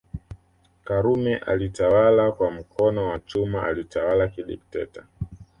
[0.83, 5.05] Karume alitawala kwa mkono wa chuma alitawala kidikteta